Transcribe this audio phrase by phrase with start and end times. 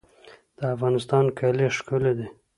[0.57, 2.27] د افغانستان کالي ښکلي دي